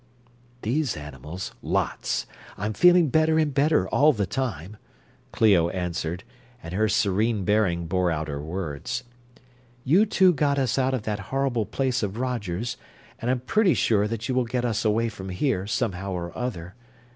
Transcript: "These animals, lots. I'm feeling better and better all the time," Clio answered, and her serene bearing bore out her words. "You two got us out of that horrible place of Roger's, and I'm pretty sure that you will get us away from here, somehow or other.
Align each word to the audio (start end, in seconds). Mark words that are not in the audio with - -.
"These 0.63 0.97
animals, 0.97 1.53
lots. 1.61 2.25
I'm 2.57 2.73
feeling 2.73 3.09
better 3.09 3.37
and 3.37 3.53
better 3.53 3.87
all 3.89 4.13
the 4.13 4.25
time," 4.25 4.77
Clio 5.31 5.69
answered, 5.69 6.23
and 6.63 6.73
her 6.73 6.89
serene 6.89 7.43
bearing 7.45 7.85
bore 7.85 8.09
out 8.09 8.27
her 8.27 8.41
words. 8.41 9.03
"You 9.83 10.07
two 10.07 10.33
got 10.33 10.57
us 10.57 10.79
out 10.79 10.95
of 10.95 11.03
that 11.03 11.19
horrible 11.29 11.67
place 11.67 12.01
of 12.01 12.17
Roger's, 12.17 12.77
and 13.19 13.29
I'm 13.29 13.41
pretty 13.41 13.75
sure 13.75 14.07
that 14.07 14.27
you 14.27 14.33
will 14.33 14.45
get 14.45 14.65
us 14.65 14.83
away 14.83 15.07
from 15.07 15.29
here, 15.29 15.67
somehow 15.67 16.13
or 16.13 16.35
other. 16.35 16.73